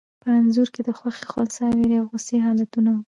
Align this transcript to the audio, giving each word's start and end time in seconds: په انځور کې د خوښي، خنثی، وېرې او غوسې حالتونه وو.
په 0.21 0.27
انځور 0.37 0.67
کې 0.73 0.81
د 0.87 0.89
خوښي، 0.97 1.25
خنثی، 1.31 1.65
وېرې 1.75 1.97
او 2.01 2.05
غوسې 2.09 2.37
حالتونه 2.45 2.89
وو. 2.93 2.99